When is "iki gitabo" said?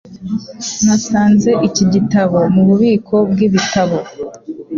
1.67-2.37